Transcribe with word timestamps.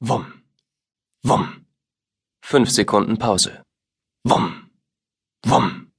Wumm. 0.00 0.42
Wumm. 1.22 1.66
Fünf 2.44 2.70
Sekunden 2.70 3.18
Pause. 3.18 3.62
Wumm. 4.24 4.70
Wumm. 5.44 5.90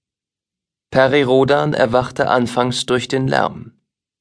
Peri 0.92 1.24
Rodan 1.24 1.74
erwachte 1.74 2.30
anfangs 2.30 2.86
durch 2.86 3.08
den 3.08 3.28
Lärm. 3.28 3.74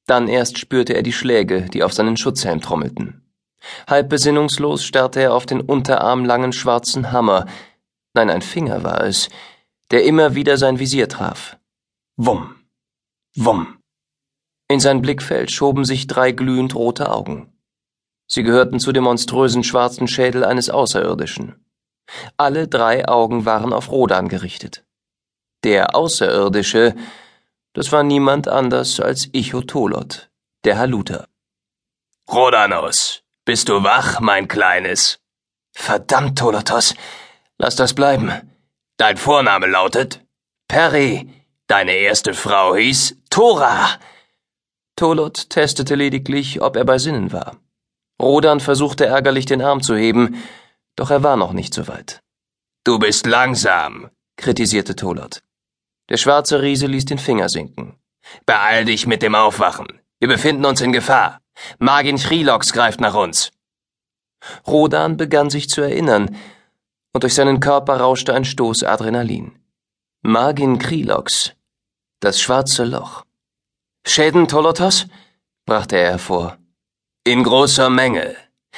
Dann 0.07 0.27
erst 0.27 0.57
spürte 0.57 0.93
er 0.93 1.03
die 1.03 1.13
Schläge, 1.13 1.65
die 1.65 1.83
auf 1.83 1.93
seinen 1.93 2.17
Schutzhelm 2.17 2.59
trommelten. 2.59 3.31
Halb 3.87 4.09
besinnungslos 4.09 4.83
starrte 4.83 5.21
er 5.21 5.33
auf 5.33 5.45
den 5.45 5.61
unterarmlangen 5.61 6.53
schwarzen 6.53 7.11
Hammer, 7.11 7.45
nein, 8.13 8.31
ein 8.31 8.41
Finger 8.41 8.83
war 8.83 9.03
es, 9.03 9.29
der 9.91 10.03
immer 10.05 10.33
wieder 10.33 10.57
sein 10.57 10.79
Visier 10.79 11.07
traf. 11.07 11.57
Wumm. 12.15 12.55
Wumm. 13.35 13.77
In 14.67 14.79
sein 14.79 15.03
Blickfeld 15.03 15.51
schoben 15.51 15.85
sich 15.85 16.07
drei 16.07 16.31
glühend 16.31 16.73
rote 16.73 17.11
Augen. 17.11 17.56
Sie 18.27 18.43
gehörten 18.43 18.79
zu 18.79 18.91
dem 18.91 19.05
monströsen 19.05 19.63
schwarzen 19.63 20.07
Schädel 20.07 20.43
eines 20.43 20.69
Außerirdischen. 20.69 21.65
Alle 22.35 22.67
drei 22.67 23.07
Augen 23.07 23.45
waren 23.45 23.73
auf 23.73 23.89
Rodan 23.89 24.27
gerichtet. 24.27 24.85
Der 25.63 25.95
Außerirdische, 25.95 26.95
das 27.73 27.91
war 27.91 28.03
niemand 28.03 28.47
anders 28.47 28.99
als 28.99 29.29
Ichotolot, 29.33 30.29
der 30.65 30.77
Haluter. 30.77 31.27
Rodanos, 32.29 33.23
bist 33.45 33.69
du 33.69 33.83
wach, 33.83 34.19
mein 34.19 34.47
Kleines? 34.47 35.19
Verdammt, 35.73 36.37
Tolotos, 36.37 36.95
lass 37.57 37.75
das 37.75 37.93
bleiben. 37.93 38.31
Dein 38.97 39.17
Vorname 39.17 39.67
lautet? 39.67 40.21
Peri. 40.67 41.33
Deine 41.67 41.93
erste 41.93 42.33
Frau 42.33 42.75
hieß 42.75 43.17
Tora. 43.29 43.99
Tolot 44.95 45.49
testete 45.49 45.95
lediglich, 45.95 46.61
ob 46.61 46.75
er 46.75 46.85
bei 46.85 46.97
Sinnen 46.97 47.31
war. 47.31 47.57
Rodan 48.21 48.59
versuchte 48.59 49.05
ärgerlich 49.05 49.45
den 49.45 49.61
Arm 49.61 49.81
zu 49.81 49.95
heben, 49.95 50.43
doch 50.95 51.11
er 51.11 51.23
war 51.23 51.37
noch 51.37 51.53
nicht 51.53 51.73
so 51.73 51.87
weit. 51.87 52.21
Du 52.83 52.99
bist 52.99 53.25
langsam, 53.25 54.09
kritisierte 54.37 54.95
Tolot. 54.95 55.43
Der 56.09 56.17
schwarze 56.17 56.61
Riese 56.61 56.87
ließ 56.87 57.05
den 57.05 57.19
Finger 57.19 57.49
sinken. 57.49 57.99
Beeil 58.45 58.85
dich 58.85 59.07
mit 59.07 59.21
dem 59.21 59.35
Aufwachen. 59.35 59.87
Wir 60.19 60.27
befinden 60.27 60.65
uns 60.65 60.81
in 60.81 60.93
Gefahr. 60.93 61.41
Magin 61.79 62.17
Chrilox 62.17 62.73
greift 62.73 63.01
nach 63.01 63.13
uns. 63.13 63.51
Rodan 64.65 65.17
begann 65.17 65.49
sich 65.49 65.69
zu 65.69 65.81
erinnern, 65.81 66.35
und 67.13 67.23
durch 67.23 67.33
seinen 67.33 67.59
Körper 67.59 67.99
rauschte 67.99 68.33
ein 68.33 68.45
Stoß 68.45 68.83
Adrenalin. 68.83 69.57
Magin 70.21 70.77
Krilox, 70.77 71.53
das 72.19 72.39
schwarze 72.39 72.83
Loch. 72.83 73.23
Schäden 74.05 74.47
Tolotos? 74.47 75.07
brachte 75.65 75.97
er 75.97 76.11
hervor. 76.11 76.57
In 77.27 77.43
großer 77.43 77.89
Menge. 77.89 78.37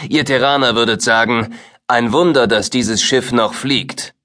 Ihr 0.10 0.26
Terraner 0.26 0.74
würdet 0.74 1.04
sagen, 1.04 1.54
ein 1.88 2.12
Wunder, 2.14 2.48
dass 2.48 2.72
dieses 2.72 3.00
Schiff 3.00 3.32
noch 3.32 3.54
fliegt. 3.54 4.16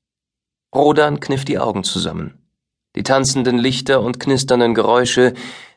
Rodan 0.75 1.21
kniff 1.21 1.45
die 1.45 1.59
Augen 1.59 1.85
zusammen. 1.85 2.39
Die 2.97 3.03
tanzenden 3.03 3.59
Lichter 3.59 4.01
und 4.01 4.21
knisternden 4.21 4.75
Geräusche, 4.75 5.35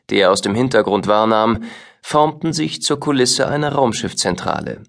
die 0.08 0.20
er 0.20 0.32
aus 0.32 0.40
dem 0.40 0.54
Hintergrund 0.54 1.06
wahrnahm, 1.06 1.64
formten 2.00 2.54
sich 2.54 2.80
zur 2.80 2.98
Kulisse 2.98 3.46
einer 3.48 3.72
Raumschiffzentrale. 3.74 4.82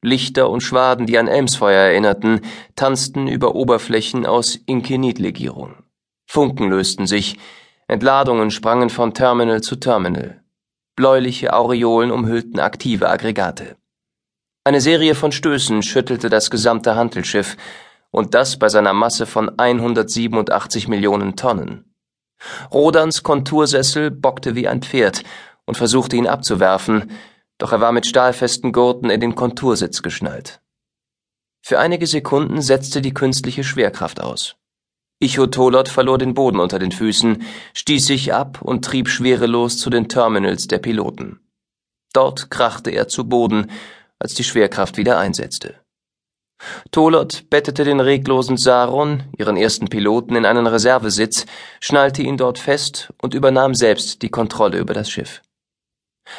Lichter 0.00 0.48
und 0.48 0.60
Schwaden, 0.60 1.06
die 1.06 1.18
an 1.18 1.26
Elmsfeuer 1.26 1.86
erinnerten, 1.86 2.42
tanzten 2.76 3.26
über 3.26 3.56
Oberflächen 3.56 4.26
aus 4.26 4.54
Inkenit-Legierung. 4.54 5.74
Funken 6.28 6.70
lösten 6.70 7.08
sich, 7.08 7.36
Entladungen 7.88 8.52
sprangen 8.52 8.90
von 8.90 9.12
Terminal 9.12 9.60
zu 9.60 9.74
Terminal. 9.74 10.41
Bläuliche 10.94 11.54
Aureolen 11.54 12.10
umhüllten 12.10 12.60
aktive 12.60 13.08
Aggregate. 13.08 13.76
Eine 14.64 14.80
Serie 14.80 15.14
von 15.14 15.32
Stößen 15.32 15.82
schüttelte 15.82 16.28
das 16.28 16.50
gesamte 16.50 16.94
Handelsschiff, 16.94 17.56
und 18.10 18.34
das 18.34 18.58
bei 18.58 18.68
seiner 18.68 18.92
Masse 18.92 19.26
von 19.26 19.58
187 19.58 20.86
Millionen 20.88 21.34
Tonnen. 21.34 21.94
Rodans 22.70 23.22
Kontursessel 23.22 24.10
bockte 24.10 24.54
wie 24.54 24.68
ein 24.68 24.82
Pferd 24.82 25.22
und 25.64 25.76
versuchte 25.76 26.16
ihn 26.16 26.26
abzuwerfen, 26.26 27.10
doch 27.58 27.72
er 27.72 27.80
war 27.80 27.92
mit 27.92 28.06
stahlfesten 28.06 28.72
Gurten 28.72 29.08
in 29.08 29.20
den 29.20 29.34
Kontursitz 29.34 30.02
geschnallt. 30.02 30.60
Für 31.64 31.78
einige 31.78 32.06
Sekunden 32.06 32.60
setzte 32.60 33.00
die 33.00 33.14
künstliche 33.14 33.64
Schwerkraft 33.64 34.20
aus. 34.20 34.56
Ichotolot 35.22 35.88
verlor 35.88 36.18
den 36.18 36.34
Boden 36.34 36.58
unter 36.58 36.78
den 36.80 36.90
Füßen, 36.90 37.44
stieß 37.74 38.06
sich 38.06 38.34
ab 38.34 38.60
und 38.60 38.84
trieb 38.84 39.08
schwerelos 39.08 39.78
zu 39.78 39.88
den 39.88 40.08
Terminals 40.08 40.66
der 40.66 40.78
Piloten. 40.78 41.38
Dort 42.12 42.50
krachte 42.50 42.90
er 42.90 43.06
zu 43.06 43.28
Boden, 43.28 43.70
als 44.18 44.34
die 44.34 44.44
Schwerkraft 44.44 44.96
wieder 44.96 45.18
einsetzte. 45.18 45.76
Tolot 46.90 47.44
bettete 47.50 47.84
den 47.84 48.00
reglosen 48.00 48.56
Saron, 48.56 49.24
ihren 49.36 49.56
ersten 49.56 49.88
Piloten, 49.88 50.34
in 50.36 50.44
einen 50.44 50.66
Reservesitz, 50.66 51.46
schnallte 51.80 52.22
ihn 52.22 52.36
dort 52.36 52.58
fest 52.58 53.12
und 53.22 53.34
übernahm 53.34 53.74
selbst 53.74 54.22
die 54.22 54.28
Kontrolle 54.28 54.78
über 54.78 54.94
das 54.94 55.08
Schiff. 55.08 55.40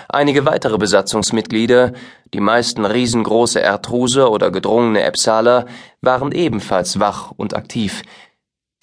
Einige 0.10 0.46
weitere 0.46 0.78
Besatzungsmitglieder, 0.78 1.94
die 2.34 2.40
meisten 2.40 2.86
riesengroße 2.86 3.60
Erdruser 3.60 4.32
oder 4.32 4.52
gedrungene 4.52 5.04
Epsaler, 5.04 5.68
waren 6.02 6.32
ebenfalls 6.32 7.00
wach 7.00 7.32
und 7.32 7.56
aktiv. 7.56 8.02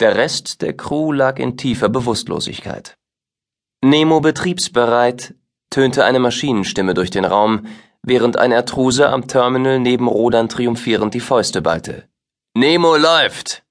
Der 0.01 0.15
Rest 0.15 0.63
der 0.63 0.75
Crew 0.75 1.11
lag 1.11 1.37
in 1.37 1.57
tiefer 1.57 1.87
Bewusstlosigkeit. 1.87 2.97
Nemo 3.83 4.19
betriebsbereit, 4.19 5.35
tönte 5.69 6.05
eine 6.05 6.17
Maschinenstimme 6.17 6.95
durch 6.95 7.11
den 7.11 7.23
Raum, 7.23 7.67
während 8.01 8.35
ein 8.35 8.51
Erdruser 8.51 9.13
am 9.13 9.27
Terminal 9.27 9.79
neben 9.79 10.07
Rodan 10.07 10.49
triumphierend 10.49 11.13
die 11.13 11.19
Fäuste 11.19 11.61
ballte. 11.61 12.09
Nemo 12.55 12.97
läuft! 12.97 13.61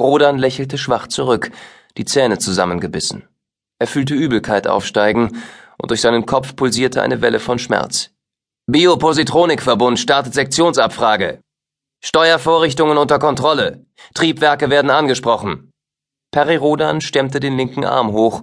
Rodan 0.00 0.38
lächelte 0.38 0.78
schwach 0.78 1.08
zurück, 1.08 1.50
die 1.98 2.06
Zähne 2.06 2.38
zusammengebissen. 2.38 3.28
Er 3.78 3.86
fühlte 3.86 4.14
Übelkeit 4.14 4.66
aufsteigen 4.66 5.42
und 5.76 5.90
durch 5.90 6.00
seinen 6.00 6.24
Kopf 6.24 6.56
pulsierte 6.56 7.02
eine 7.02 7.20
Welle 7.20 7.38
von 7.38 7.58
Schmerz. 7.58 8.12
Biopositronikverbund 8.66 9.98
startet 9.98 10.32
Sektionsabfrage. 10.32 11.42
Steuervorrichtungen 12.02 12.98
unter 12.98 13.18
Kontrolle. 13.18 13.86
Triebwerke 14.14 14.70
werden 14.70 14.90
angesprochen. 14.90 15.72
Perirodan 16.30 17.00
stemmte 17.00 17.40
den 17.40 17.56
linken 17.56 17.84
Arm 17.84 18.12
hoch 18.12 18.42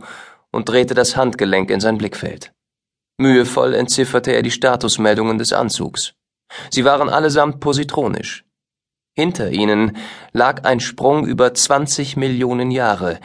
und 0.51 0.69
drehte 0.69 0.93
das 0.93 1.15
Handgelenk 1.15 1.69
in 1.69 1.79
sein 1.79 1.97
Blickfeld. 1.97 2.51
Mühevoll 3.19 3.73
entzifferte 3.73 4.31
er 4.31 4.41
die 4.41 4.51
Statusmeldungen 4.51 5.37
des 5.37 5.53
Anzugs. 5.53 6.13
Sie 6.69 6.85
waren 6.85 7.09
allesamt 7.09 7.59
positronisch. 7.59 8.45
Hinter 9.15 9.51
ihnen 9.51 9.97
lag 10.31 10.63
ein 10.63 10.79
Sprung 10.79 11.25
über 11.25 11.53
20 11.53 12.17
Millionen 12.17 12.71
Jahre, 12.71 13.19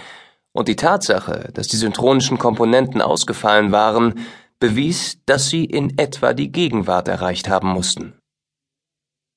und 0.52 0.66
die 0.66 0.76
Tatsache, 0.76 1.50
dass 1.54 1.68
die 1.68 1.76
syntronischen 1.76 2.38
Komponenten 2.38 3.00
ausgefallen 3.00 3.70
waren, 3.70 4.26
bewies, 4.58 5.18
dass 5.24 5.48
sie 5.48 5.64
in 5.64 5.96
etwa 5.98 6.32
die 6.32 6.50
Gegenwart 6.50 7.06
erreicht 7.06 7.48
haben 7.48 7.68
mussten. 7.68 8.17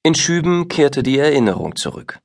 In 0.04 0.16
Schüben 0.16 0.68
kehrte 0.68 1.04
die 1.04 1.20
Erinnerung 1.20 1.76
zurück. 1.76 2.20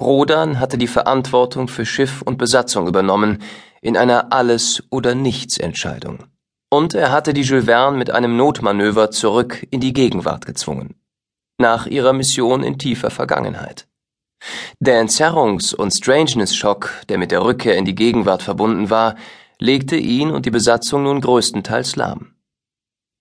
Rodan 0.00 0.60
hatte 0.60 0.78
die 0.78 0.86
Verantwortung 0.86 1.66
für 1.66 1.84
Schiff 1.84 2.22
und 2.22 2.38
Besatzung 2.38 2.86
übernommen 2.86 3.42
in 3.80 3.96
einer 3.96 4.32
Alles- 4.32 4.84
oder 4.90 5.16
Nichts-Entscheidung. 5.16 6.24
Und 6.70 6.94
er 6.94 7.10
hatte 7.10 7.32
die 7.32 7.42
Jules 7.42 7.64
Verne 7.64 7.96
mit 7.96 8.10
einem 8.10 8.36
Notmanöver 8.36 9.10
zurück 9.10 9.66
in 9.70 9.80
die 9.80 9.92
Gegenwart 9.92 10.46
gezwungen. 10.46 10.94
Nach 11.60 11.86
ihrer 11.86 12.12
Mission 12.12 12.62
in 12.62 12.78
tiefer 12.78 13.10
Vergangenheit. 13.10 13.88
Der 14.78 15.02
Entzerrungs- 15.02 15.74
und 15.74 15.90
Strangeness-Schock, 15.90 17.02
der 17.08 17.18
mit 17.18 17.32
der 17.32 17.42
Rückkehr 17.42 17.76
in 17.76 17.84
die 17.84 17.96
Gegenwart 17.96 18.42
verbunden 18.44 18.90
war, 18.90 19.16
legte 19.58 19.96
ihn 19.96 20.30
und 20.30 20.46
die 20.46 20.52
Besatzung 20.52 21.02
nun 21.02 21.20
größtenteils 21.20 21.96
lahm. 21.96 22.36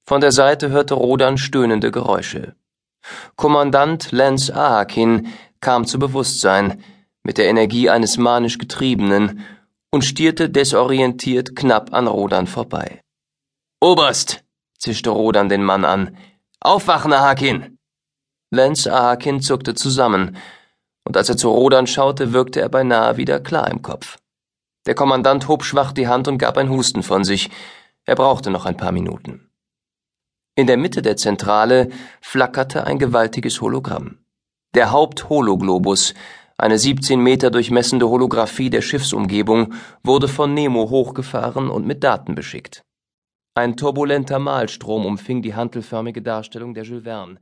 Von 0.07 0.21
der 0.21 0.31
Seite 0.31 0.69
hörte 0.69 0.93
Rodan 0.93 1.39
stöhnende 1.39 1.89
Geräusche. 1.89 2.55
Kommandant 3.35 4.11
Lance 4.11 4.55
Ahakin 4.55 5.27
kam 5.59 5.85
zu 5.85 5.99
Bewusstsein, 5.99 6.83
mit 7.23 7.37
der 7.37 7.49
Energie 7.49 7.89
eines 7.89 8.17
manisch 8.17 8.57
Getriebenen, 8.57 9.45
und 9.91 10.03
stierte 10.03 10.49
desorientiert 10.49 11.55
knapp 11.55 11.93
an 11.93 12.07
Rodan 12.07 12.47
vorbei. 12.47 13.01
Oberst, 13.81 14.43
zischte 14.77 15.09
Rodan 15.09 15.49
den 15.49 15.63
Mann 15.63 15.85
an. 15.85 16.17
Aufwachen, 16.59 17.13
Ahakin! 17.13 17.77
Lance 18.51 18.93
Ahakin 18.93 19.41
zuckte 19.41 19.75
zusammen, 19.75 20.37
und 21.03 21.15
als 21.15 21.29
er 21.29 21.37
zu 21.37 21.49
Rodan 21.49 21.87
schaute, 21.87 22.33
wirkte 22.33 22.59
er 22.59 22.69
beinahe 22.69 23.17
wieder 23.17 23.39
klar 23.39 23.69
im 23.71 23.81
Kopf. 23.81 24.17
Der 24.87 24.95
Kommandant 24.95 25.47
hob 25.47 25.63
schwach 25.63 25.91
die 25.91 26.07
Hand 26.07 26.27
und 26.27 26.37
gab 26.37 26.57
ein 26.57 26.69
Husten 26.69 27.03
von 27.03 27.23
sich. 27.23 27.49
Er 28.05 28.15
brauchte 28.15 28.49
noch 28.49 28.65
ein 28.65 28.77
paar 28.77 28.91
Minuten. 28.91 29.46
In 30.57 30.65
der 30.65 30.77
Mitte 30.77 31.03
der 31.03 31.17
Zentrale 31.17 31.89
flackerte 32.19 32.87
ein 32.87 32.97
gewaltiges 32.97 33.61
Hologramm. 33.61 34.17
Der 34.73 34.89
Haupthologlobus, 34.89 36.15
eine 36.57 36.79
17 36.79 37.21
Meter 37.21 37.51
durchmessende 37.51 38.09
Holographie 38.09 38.71
der 38.71 38.81
Schiffsumgebung, 38.81 39.75
wurde 40.01 40.27
von 40.27 40.55
Nemo 40.55 40.89
hochgefahren 40.89 41.69
und 41.69 41.85
mit 41.85 42.03
Daten 42.03 42.33
beschickt. 42.33 42.81
Ein 43.53 43.77
turbulenter 43.77 44.39
Malstrom 44.39 45.05
umfing 45.05 45.43
die 45.43 45.53
hantelförmige 45.53 46.23
Darstellung 46.23 46.73
der 46.73 46.85
Jules 46.85 47.03
Verne. 47.03 47.37